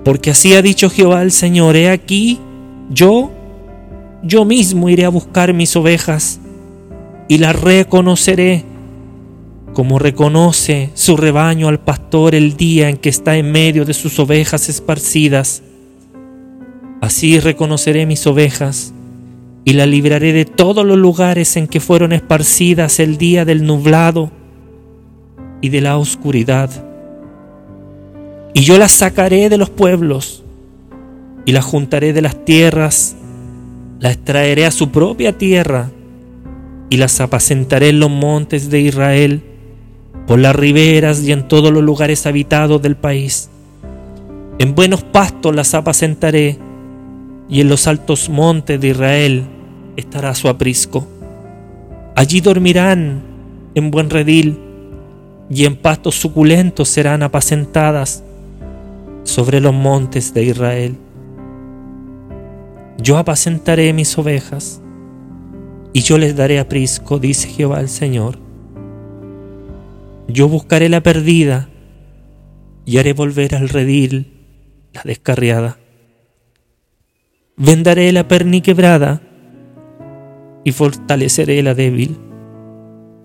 Porque 0.04 0.30
así 0.30 0.54
ha 0.54 0.62
dicho 0.62 0.90
Jehová 0.90 1.22
el 1.22 1.30
Señor, 1.30 1.76
he 1.76 1.88
aquí, 1.88 2.40
yo, 2.90 3.30
yo 4.24 4.44
mismo 4.44 4.88
iré 4.88 5.04
a 5.04 5.08
buscar 5.08 5.54
mis 5.54 5.76
ovejas 5.76 6.40
y 7.28 7.38
las 7.38 7.60
reconoceré, 7.60 8.64
como 9.72 9.98
reconoce 9.98 10.90
su 10.94 11.16
rebaño 11.16 11.68
al 11.68 11.80
pastor 11.80 12.34
el 12.34 12.56
día 12.56 12.88
en 12.88 12.96
que 12.96 13.08
está 13.08 13.36
en 13.36 13.52
medio 13.52 13.84
de 13.84 13.94
sus 13.94 14.18
ovejas 14.18 14.68
esparcidas. 14.68 15.62
Así 17.00 17.40
reconoceré 17.40 18.06
mis 18.06 18.26
ovejas 18.26 18.92
y 19.64 19.72
las 19.72 19.88
libraré 19.88 20.32
de 20.32 20.44
todos 20.44 20.84
los 20.84 20.98
lugares 20.98 21.56
en 21.56 21.66
que 21.66 21.80
fueron 21.80 22.12
esparcidas 22.12 23.00
el 23.00 23.16
día 23.18 23.44
del 23.44 23.64
nublado 23.64 24.30
y 25.60 25.68
de 25.68 25.80
la 25.80 25.96
oscuridad 25.96 26.70
y 28.54 28.62
yo 28.62 28.78
las 28.78 28.92
sacaré 28.92 29.48
de 29.48 29.56
los 29.56 29.70
pueblos 29.70 30.42
y 31.44 31.52
las 31.52 31.64
juntaré 31.64 32.12
de 32.12 32.20
las 32.20 32.44
tierras, 32.44 33.16
las 33.98 34.18
traeré 34.18 34.66
a 34.66 34.70
su 34.70 34.90
propia 34.90 35.36
tierra 35.38 35.90
y 36.90 36.98
las 36.98 37.20
apacentaré 37.20 37.88
en 37.88 38.00
los 38.00 38.10
montes 38.10 38.68
de 38.68 38.80
Israel, 38.80 39.42
por 40.32 40.38
las 40.38 40.56
riberas 40.56 41.22
y 41.24 41.30
en 41.30 41.46
todos 41.46 41.70
los 41.70 41.82
lugares 41.82 42.24
habitados 42.24 42.80
del 42.80 42.96
país. 42.96 43.50
En 44.58 44.74
buenos 44.74 45.02
pastos 45.02 45.54
las 45.54 45.74
apacentaré 45.74 46.56
y 47.50 47.60
en 47.60 47.68
los 47.68 47.86
altos 47.86 48.30
montes 48.30 48.80
de 48.80 48.88
Israel 48.88 49.44
estará 49.94 50.34
su 50.34 50.48
aprisco. 50.48 51.06
Allí 52.16 52.40
dormirán 52.40 53.20
en 53.74 53.90
buen 53.90 54.08
redil 54.08 54.58
y 55.50 55.66
en 55.66 55.76
pastos 55.76 56.14
suculentos 56.14 56.88
serán 56.88 57.22
apacentadas 57.22 58.24
sobre 59.24 59.60
los 59.60 59.74
montes 59.74 60.32
de 60.32 60.44
Israel. 60.44 60.96
Yo 62.96 63.18
apacentaré 63.18 63.92
mis 63.92 64.16
ovejas 64.16 64.80
y 65.92 66.00
yo 66.00 66.16
les 66.16 66.34
daré 66.34 66.58
aprisco, 66.58 67.18
dice 67.18 67.48
Jehová 67.48 67.80
el 67.80 67.90
Señor. 67.90 68.41
Yo 70.28 70.48
buscaré 70.48 70.88
la 70.88 71.02
perdida 71.02 71.68
y 72.84 72.98
haré 72.98 73.12
volver 73.12 73.54
al 73.54 73.68
redil 73.68 74.32
la 74.92 75.02
descarriada. 75.04 75.78
Vendaré 77.56 78.12
la 78.12 78.28
perniquebrada 78.28 79.22
y 80.64 80.72
fortaleceré 80.72 81.62
la 81.62 81.74
débil, 81.74 82.16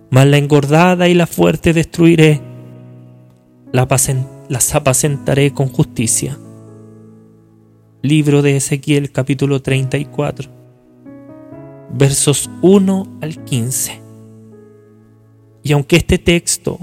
mas 0.09 0.27
la 0.27 0.37
engordada 0.37 1.07
y 1.07 1.13
la 1.13 1.27
fuerte 1.27 1.73
destruiré, 1.73 2.41
las 3.71 4.75
apacentaré 4.75 5.51
con 5.51 5.67
justicia. 5.67 6.37
Libro 8.01 8.41
de 8.41 8.57
Ezequiel 8.57 9.11
capítulo 9.11 9.61
34, 9.61 10.49
versos 11.93 12.49
1 12.61 13.17
al 13.21 13.43
15. 13.43 14.01
Y 15.63 15.71
aunque 15.73 15.97
este 15.97 16.17
texto 16.17 16.79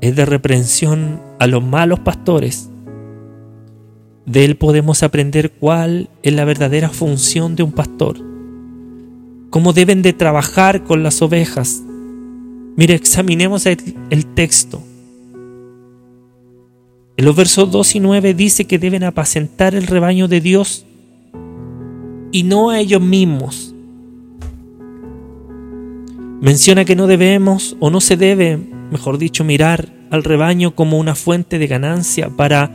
es 0.00 0.16
de 0.16 0.24
reprensión 0.24 1.20
a 1.38 1.46
los 1.46 1.62
malos 1.62 2.00
pastores, 2.00 2.70
de 4.28 4.44
él 4.44 4.56
podemos 4.56 5.02
aprender 5.02 5.52
cuál 5.52 6.10
es 6.22 6.34
la 6.34 6.44
verdadera 6.44 6.90
función 6.90 7.56
de 7.56 7.62
un 7.62 7.72
pastor, 7.72 8.18
cómo 9.48 9.72
deben 9.72 10.02
de 10.02 10.12
trabajar 10.12 10.84
con 10.84 11.02
las 11.02 11.22
ovejas. 11.22 11.82
Mire, 12.76 12.94
examinemos 12.94 13.64
el, 13.64 14.26
texto. 14.34 14.82
En 17.16 17.24
los 17.24 17.34
versos 17.34 17.70
2 17.70 17.94
y 17.96 18.00
9 18.00 18.34
dice 18.34 18.66
que 18.66 18.78
deben 18.78 19.02
apacentar 19.02 19.74
el 19.74 19.86
rebaño 19.86 20.28
de 20.28 20.42
Dios 20.42 20.84
y 22.30 22.42
no 22.42 22.68
a 22.68 22.80
ellos 22.80 23.00
mismos. 23.00 23.74
Menciona 26.42 26.84
que 26.84 26.94
no 26.94 27.06
debemos 27.06 27.76
o 27.80 27.88
no 27.88 28.00
se 28.02 28.16
debe, 28.18 28.60
mejor 28.90 29.18
dicho, 29.18 29.44
mirar 29.44 29.88
al 30.10 30.24
rebaño 30.24 30.74
como 30.74 30.98
una 30.98 31.14
fuente 31.14 31.58
de 31.58 31.66
ganancia 31.66 32.30
para 32.30 32.70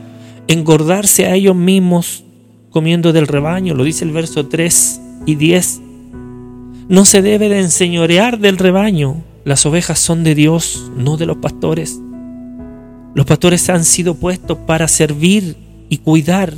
engordarse 0.46 1.26
a 1.26 1.34
ellos 1.34 1.56
mismos 1.56 2.24
comiendo 2.70 3.12
del 3.12 3.26
rebaño, 3.26 3.74
lo 3.74 3.84
dice 3.84 4.04
el 4.04 4.10
verso 4.10 4.46
3 4.46 5.00
y 5.26 5.36
10. 5.36 5.80
No 6.88 7.04
se 7.04 7.22
debe 7.22 7.48
de 7.48 7.60
enseñorear 7.60 8.38
del 8.38 8.58
rebaño, 8.58 9.22
las 9.44 9.64
ovejas 9.66 9.98
son 9.98 10.24
de 10.24 10.34
Dios, 10.34 10.90
no 10.96 11.16
de 11.16 11.26
los 11.26 11.36
pastores. 11.36 12.00
Los 13.14 13.26
pastores 13.26 13.68
han 13.70 13.84
sido 13.84 14.16
puestos 14.16 14.58
para 14.66 14.88
servir 14.88 15.56
y 15.88 15.98
cuidar 15.98 16.54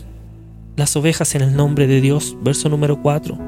las 0.76 0.96
ovejas 0.96 1.34
en 1.34 1.42
el 1.42 1.56
nombre 1.56 1.86
de 1.86 2.00
Dios. 2.00 2.36
Verso 2.42 2.68
número 2.68 3.02
4. 3.02 3.38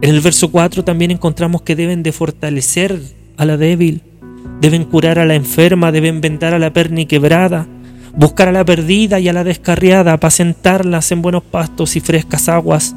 En 0.00 0.10
el 0.10 0.20
verso 0.20 0.50
4 0.50 0.84
también 0.84 1.10
encontramos 1.10 1.62
que 1.62 1.76
deben 1.76 2.02
de 2.02 2.12
fortalecer 2.12 3.00
a 3.36 3.44
la 3.44 3.56
débil, 3.56 4.02
deben 4.60 4.84
curar 4.84 5.18
a 5.18 5.24
la 5.24 5.34
enferma, 5.34 5.92
deben 5.92 6.20
vendar 6.20 6.54
a 6.54 6.58
la 6.58 6.72
perna 6.72 7.00
y 7.00 7.06
quebrada, 7.06 7.66
buscar 8.16 8.48
a 8.48 8.52
la 8.52 8.64
perdida 8.64 9.20
y 9.20 9.28
a 9.28 9.32
la 9.32 9.44
descarriada, 9.44 10.12
apacentarlas 10.12 11.12
en 11.12 11.22
buenos 11.22 11.42
pastos 11.42 11.96
y 11.96 12.00
frescas 12.00 12.48
aguas, 12.48 12.94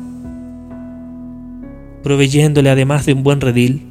proveyéndole 2.04 2.70
además 2.70 3.06
de 3.06 3.14
un 3.14 3.24
buen 3.24 3.42
redil. 3.42 3.88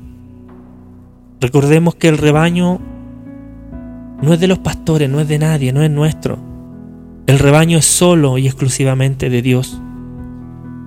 Recordemos 1.40 1.94
que 1.94 2.08
el 2.08 2.18
rebaño 2.18 2.80
no 4.20 4.34
es 4.34 4.40
de 4.40 4.48
los 4.48 4.58
pastores, 4.58 5.08
no 5.08 5.20
es 5.20 5.28
de 5.28 5.38
nadie, 5.38 5.72
no 5.72 5.82
es 5.82 5.90
nuestro. 5.90 6.38
El 7.26 7.38
rebaño 7.38 7.78
es 7.78 7.86
solo 7.86 8.38
y 8.38 8.46
exclusivamente 8.46 9.30
de 9.30 9.40
Dios. 9.40 9.80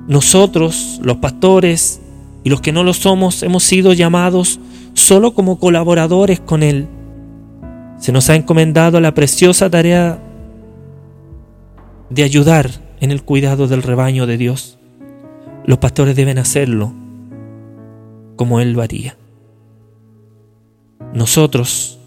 Nosotros, 0.08 1.00
los 1.02 1.18
pastores 1.18 2.02
y 2.44 2.50
los 2.50 2.60
que 2.60 2.74
no 2.74 2.84
lo 2.84 2.94
somos, 2.94 3.42
hemos 3.42 3.64
sido 3.64 3.94
llamados 3.94 4.60
solo 5.04 5.34
como 5.34 5.60
colaboradores 5.60 6.40
con 6.40 6.64
Él. 6.64 6.88
Se 7.98 8.12
nos 8.12 8.30
ha 8.30 8.36
encomendado 8.36 9.00
la 9.00 9.14
preciosa 9.14 9.70
tarea 9.70 10.20
de 12.10 12.24
ayudar 12.24 12.70
en 13.00 13.12
el 13.12 13.24
cuidado 13.24 13.68
del 13.68 13.84
rebaño 13.84 14.26
de 14.26 14.38
Dios. 14.38 14.78
Los 15.66 15.78
pastores 15.78 16.16
deben 16.16 16.38
hacerlo 16.38 16.94
como 18.36 18.60
Él 18.60 18.74
lo 18.74 18.82
haría. 18.82 19.18
Nosotros, 21.14 22.00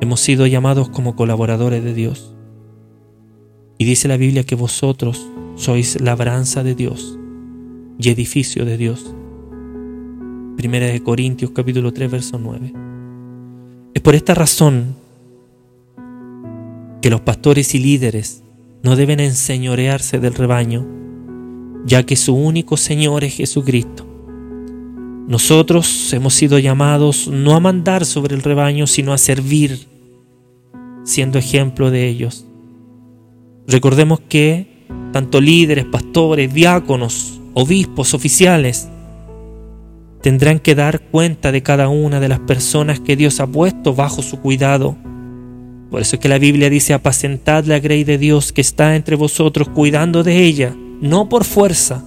Hemos 0.00 0.20
sido 0.20 0.46
llamados 0.46 0.88
como 0.88 1.14
colaboradores 1.14 1.84
de 1.84 1.92
Dios. 1.92 2.34
Y 3.76 3.84
dice 3.84 4.08
la 4.08 4.16
Biblia 4.16 4.44
que 4.44 4.54
vosotros 4.54 5.28
sois 5.56 6.00
labranza 6.00 6.62
de 6.62 6.74
Dios 6.74 7.18
y 7.98 8.08
edificio 8.08 8.64
de 8.64 8.78
Dios. 8.78 9.14
Primera 10.60 10.88
de 10.88 11.02
Corintios 11.02 11.52
capítulo 11.52 11.90
3 11.90 12.10
verso 12.10 12.38
9. 12.38 12.74
Es 13.94 14.02
por 14.02 14.14
esta 14.14 14.34
razón 14.34 14.94
que 17.00 17.08
los 17.08 17.22
pastores 17.22 17.74
y 17.74 17.78
líderes 17.78 18.42
no 18.82 18.94
deben 18.94 19.20
enseñorearse 19.20 20.18
del 20.18 20.34
rebaño, 20.34 20.86
ya 21.86 22.02
que 22.02 22.14
su 22.14 22.34
único 22.34 22.76
Señor 22.76 23.24
es 23.24 23.36
Jesucristo. 23.36 24.06
Nosotros 25.26 26.12
hemos 26.12 26.34
sido 26.34 26.58
llamados 26.58 27.28
no 27.28 27.54
a 27.54 27.60
mandar 27.60 28.04
sobre 28.04 28.34
el 28.34 28.42
rebaño, 28.42 28.86
sino 28.86 29.14
a 29.14 29.18
servir 29.18 29.86
siendo 31.04 31.38
ejemplo 31.38 31.90
de 31.90 32.06
ellos. 32.06 32.44
Recordemos 33.66 34.20
que 34.28 34.84
tanto 35.10 35.40
líderes, 35.40 35.86
pastores, 35.86 36.52
diáconos, 36.52 37.40
obispos, 37.54 38.12
oficiales, 38.12 38.90
tendrán 40.22 40.58
que 40.58 40.74
dar 40.74 41.00
cuenta 41.00 41.52
de 41.52 41.62
cada 41.62 41.88
una 41.88 42.20
de 42.20 42.28
las 42.28 42.40
personas 42.40 43.00
que 43.00 43.16
Dios 43.16 43.40
ha 43.40 43.46
puesto 43.46 43.94
bajo 43.94 44.22
su 44.22 44.40
cuidado. 44.40 44.96
Por 45.90 46.00
eso 46.00 46.16
es 46.16 46.20
que 46.20 46.28
la 46.28 46.38
Biblia 46.38 46.70
dice, 46.70 46.94
apacentad 46.94 47.64
la 47.64 47.80
grey 47.80 48.04
de 48.04 48.18
Dios 48.18 48.52
que 48.52 48.60
está 48.60 48.96
entre 48.96 49.16
vosotros, 49.16 49.68
cuidando 49.68 50.22
de 50.22 50.42
ella, 50.42 50.74
no 51.00 51.28
por 51.28 51.44
fuerza, 51.44 52.04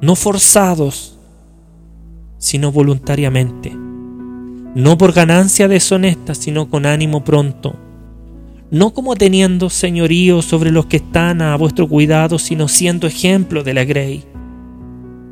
no 0.00 0.14
forzados, 0.16 1.18
sino 2.38 2.72
voluntariamente 2.72 3.82
no 4.74 4.96
por 4.96 5.12
ganancia 5.12 5.68
deshonesta, 5.68 6.34
sino 6.34 6.68
con 6.68 6.86
ánimo 6.86 7.24
pronto, 7.24 7.76
no 8.70 8.94
como 8.94 9.16
teniendo 9.16 9.68
señorío 9.68 10.40
sobre 10.40 10.70
los 10.70 10.86
que 10.86 10.96
están 10.96 11.42
a 11.42 11.56
vuestro 11.56 11.86
cuidado, 11.88 12.38
sino 12.38 12.68
siendo 12.68 13.06
ejemplo 13.06 13.62
de 13.62 13.74
la 13.74 13.84
grey. 13.84 14.24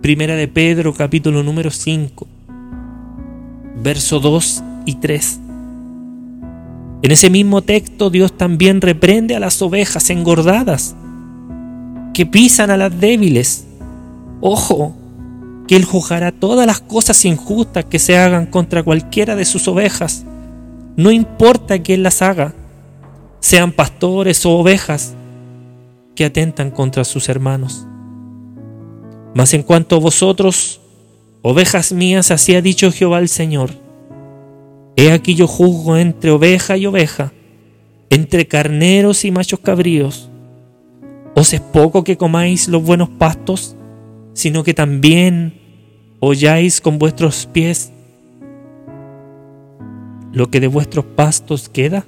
Primera 0.03 0.35
de 0.35 0.49
Pedro, 0.49 0.95
capítulo 0.95 1.43
número 1.43 1.71
5, 1.71 2.27
verso 3.83 4.19
2 4.19 4.63
y 4.87 4.95
3. 4.95 5.41
En 7.03 7.11
ese 7.11 7.29
mismo 7.29 7.61
texto 7.61 8.09
Dios 8.09 8.35
también 8.35 8.81
reprende 8.81 9.37
a 9.37 9.41
las 9.41 9.61
ovejas 9.61 10.09
engordadas 10.09 10.97
que 12.15 12.25
pisan 12.25 12.71
a 12.71 12.79
las 12.79 12.99
débiles. 12.99 13.67
Ojo, 14.41 14.97
que 15.69 15.77
Él 15.77 15.85
juzgará 15.85 16.33
todas 16.33 16.67
las 16.67 16.81
cosas 16.81 17.23
injustas 17.27 17.85
que 17.85 17.99
se 17.99 18.17
hagan 18.17 18.47
contra 18.47 18.83
cualquiera 18.83 19.37
de 19.37 19.45
sus 19.45 19.69
ovejas. 19.69 20.25
No 20.97 21.11
importa 21.11 21.83
quién 21.83 22.03
las 22.03 22.23
haga, 22.23 22.55
sean 23.41 23.71
pastores 23.71 24.47
o 24.47 24.53
ovejas 24.53 25.13
que 26.15 26.25
atentan 26.25 26.71
contra 26.71 27.05
sus 27.05 27.29
hermanos. 27.29 27.87
Mas 29.35 29.55
en 29.55 29.63
cuanto 29.63 29.97
a 29.97 30.01
vosotros, 30.01 30.81
ovejas 31.43 31.93
mías, 31.93 32.31
así 32.31 32.55
ha 32.55 32.63
dicho 32.63 32.91
Jehová 32.91 33.21
el 33.21 33.29
Señor, 33.29 33.71
he 34.97 35.13
aquí 35.13 35.35
yo 35.35 35.47
juzgo 35.47 35.97
entre 35.97 36.31
oveja 36.31 36.77
y 36.77 36.87
oveja, 36.87 37.33
entre 38.11 38.47
carneros 38.47 39.25
y 39.25 39.31
machos 39.31 39.61
cabríos. 39.61 40.29
¿Os 41.35 41.53
es 41.53 41.61
poco 41.61 42.03
que 42.03 42.17
comáis 42.17 42.69
los 42.69 42.83
buenos 42.83 43.09
pastos, 43.09 43.77
sino 44.35 44.65
que 44.65 44.75
también 44.75 45.55
holláis 46.19 46.81
con 46.81 46.99
vuestros 46.99 47.47
pies 47.47 47.93
lo 50.33 50.51
que 50.51 50.61
de 50.61 50.67
vuestros 50.67 51.05
pastos 51.05 51.69
queda? 51.69 52.05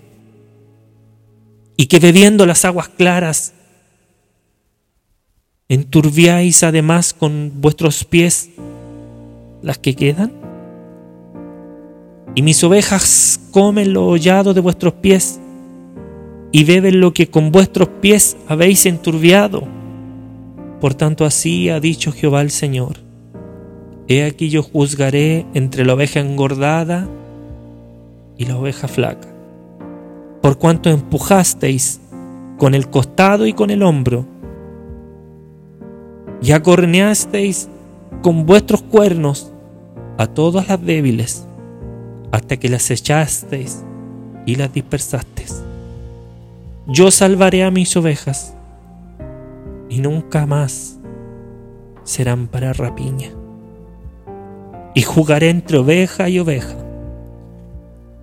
Y 1.76 1.86
que 1.86 2.00
bebiendo 2.00 2.46
las 2.46 2.64
aguas 2.64 2.88
claras, 2.88 3.54
enturbiáis 5.72 6.64
además 6.64 7.14
con 7.14 7.50
vuestros 7.62 8.04
pies 8.04 8.50
las 9.62 9.78
que 9.78 9.94
quedan? 9.94 10.30
Y 12.34 12.42
mis 12.42 12.62
ovejas 12.62 13.40
comen 13.52 13.94
lo 13.94 14.06
hollado 14.06 14.52
de 14.52 14.60
vuestros 14.60 14.92
pies 14.92 15.40
y 16.50 16.64
beben 16.64 17.00
lo 17.00 17.14
que 17.14 17.28
con 17.28 17.50
vuestros 17.52 17.88
pies 17.88 18.36
habéis 18.48 18.84
enturbiado. 18.84 19.62
Por 20.78 20.92
tanto 20.92 21.24
así 21.24 21.70
ha 21.70 21.80
dicho 21.80 22.12
Jehová 22.12 22.42
el 22.42 22.50
Señor. 22.50 22.98
He 24.08 24.24
aquí 24.24 24.50
yo 24.50 24.62
juzgaré 24.62 25.46
entre 25.54 25.86
la 25.86 25.94
oveja 25.94 26.20
engordada 26.20 27.08
y 28.36 28.44
la 28.44 28.58
oveja 28.58 28.88
flaca. 28.88 29.28
Por 30.42 30.58
cuanto 30.58 30.90
empujasteis 30.90 31.98
con 32.58 32.74
el 32.74 32.90
costado 32.90 33.46
y 33.46 33.54
con 33.54 33.70
el 33.70 33.82
hombro, 33.82 34.26
y 36.42 36.52
acorneasteis 36.52 37.68
con 38.22 38.44
vuestros 38.46 38.82
cuernos 38.82 39.52
a 40.18 40.26
todas 40.26 40.68
las 40.68 40.84
débiles, 40.84 41.46
hasta 42.30 42.56
que 42.56 42.68
las 42.68 42.90
echasteis 42.90 43.82
y 44.44 44.56
las 44.56 44.72
dispersasteis. 44.72 45.62
Yo 46.86 47.10
salvaré 47.10 47.64
a 47.64 47.70
mis 47.70 47.96
ovejas, 47.96 48.54
y 49.88 50.00
nunca 50.00 50.46
más 50.46 50.98
serán 52.04 52.48
para 52.48 52.72
rapiña 52.72 53.30
y 54.94 55.02
jugaré 55.02 55.50
entre 55.50 55.78
oveja 55.78 56.28
y 56.28 56.38
oveja, 56.38 56.76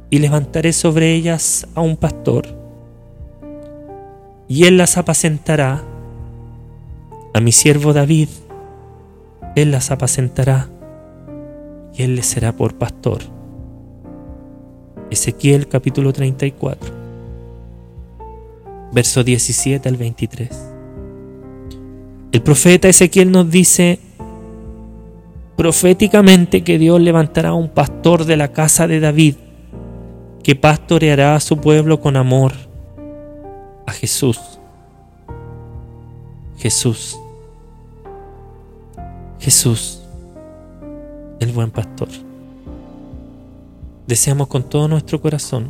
y 0.10 0.20
levantaré 0.20 0.74
sobre 0.74 1.14
ellas 1.14 1.68
a 1.76 1.82
un 1.82 1.98
pastor, 1.98 2.48
y 4.48 4.66
él 4.66 4.78
las 4.78 4.98
apacentará, 4.98 5.84
a 7.34 7.40
mi 7.40 7.52
siervo 7.52 7.94
David, 7.94 8.30
él 9.56 9.72
las 9.72 9.92
apacentará, 9.92 10.70
y 11.94 12.04
él 12.04 12.16
les 12.16 12.26
será 12.26 12.54
por 12.54 12.76
pastor. 12.76 13.20
Ezequiel 15.10 15.68
capítulo 15.68 16.14
34, 16.14 16.92
verso 18.92 19.24
17 19.24 19.90
al 19.90 19.98
23. 19.98 20.50
El 22.32 22.42
profeta 22.42 22.88
Ezequiel 22.88 23.32
nos 23.32 23.50
dice, 23.50 24.00
proféticamente 25.58 26.64
que 26.64 26.78
Dios 26.78 27.02
levantará 27.02 27.54
un 27.54 27.70
pastor 27.70 28.26
de 28.26 28.38
la 28.38 28.52
casa 28.52 28.88
de 28.88 29.00
David, 29.00 29.36
que 30.44 30.56
pastoreará 30.56 31.36
a 31.36 31.40
su 31.40 31.58
pueblo 31.58 32.00
con 32.00 32.18
amor, 32.18 32.54
a 33.86 33.92
Jesús. 33.92 34.59
Jesús. 36.60 37.18
Jesús, 39.40 40.02
el 41.40 41.54
buen 41.54 41.72
pastor. 41.72 42.10
Deseamos 44.06 44.48
con 44.48 44.64
todo 44.64 44.90
nuestro 44.90 45.22
corazón 45.22 45.70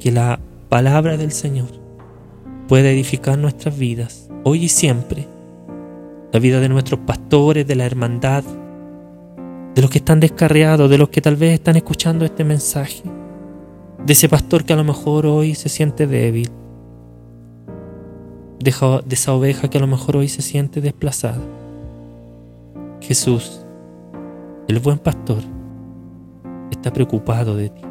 que 0.00 0.10
la 0.10 0.40
palabra 0.68 1.16
del 1.16 1.30
Señor 1.30 1.68
pueda 2.66 2.90
edificar 2.90 3.38
nuestras 3.38 3.78
vidas, 3.78 4.28
hoy 4.42 4.64
y 4.64 4.68
siempre 4.68 5.28
la 6.32 6.40
vida 6.40 6.58
de 6.58 6.68
nuestros 6.68 6.98
pastores, 7.00 7.68
de 7.68 7.76
la 7.76 7.86
hermandad, 7.86 8.42
de 9.76 9.80
los 9.80 9.88
que 9.92 9.98
están 9.98 10.18
descarriados, 10.18 10.90
de 10.90 10.98
los 10.98 11.08
que 11.10 11.20
tal 11.20 11.36
vez 11.36 11.52
están 11.52 11.76
escuchando 11.76 12.24
este 12.24 12.42
mensaje, 12.42 13.04
de 14.04 14.12
ese 14.12 14.28
pastor 14.28 14.64
que 14.64 14.72
a 14.72 14.76
lo 14.76 14.82
mejor 14.82 15.24
hoy 15.24 15.54
se 15.54 15.68
siente 15.68 16.08
débil, 16.08 16.50
de, 18.58 18.70
esa 19.10 19.32
oveja 19.32 19.68
que 19.68 19.78
a 19.78 19.80
lo 19.80 19.86
mejor 19.86 20.16
hoy 20.16 20.28
se 20.28 20.42
siente 20.42 20.80
desplazada. 20.80 21.40
Jesús, 23.00 23.60
el 24.68 24.78
buen 24.80 24.98
pastor, 24.98 25.42
está 26.70 26.92
preocupado 26.92 27.56
de 27.56 27.68
ti. 27.68 27.82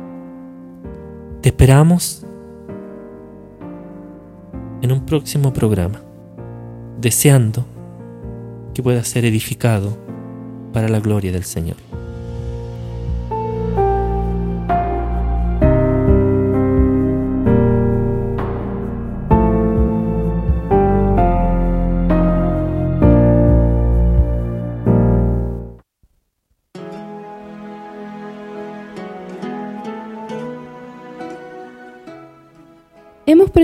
Te 1.41 1.49
esperamos 1.49 2.25
en 4.82 4.91
un 4.91 5.06
próximo 5.06 5.54
programa, 5.54 6.01
deseando 6.99 7.65
que 8.73 8.84
pueda 8.84 9.04
ser 9.04 9.25
edificado 9.25 9.97
para 10.73 10.89
la 10.89 10.99
gloria 10.99 11.32
del 11.32 11.45
Señor. 11.45 11.78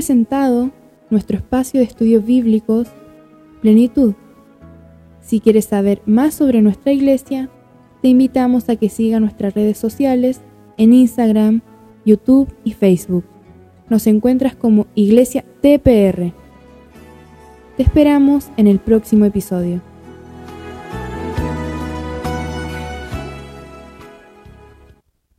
Presentado 0.01 0.71
nuestro 1.11 1.37
espacio 1.37 1.79
de 1.79 1.85
estudios 1.85 2.25
bíblicos 2.25 2.87
Plenitud 3.61 4.15
si 5.21 5.39
quieres 5.39 5.65
saber 5.65 6.01
más 6.07 6.33
sobre 6.33 6.63
nuestra 6.63 6.91
iglesia, 6.91 7.49
te 8.01 8.07
invitamos 8.07 8.67
a 8.67 8.75
que 8.77 8.89
sigas 8.89 9.21
nuestras 9.21 9.53
redes 9.53 9.77
sociales 9.77 10.41
en 10.77 10.93
Instagram, 10.93 11.61
YouTube 12.03 12.51
y 12.63 12.73
Facebook. 12.73 13.23
Nos 13.87 14.07
encuentras 14.07 14.55
como 14.55 14.87
Iglesia 14.95 15.45
TPR. 15.61 16.33
Te 17.77 17.83
esperamos 17.83 18.49
en 18.57 18.65
el 18.65 18.79
próximo 18.79 19.25
episodio. 19.25 19.81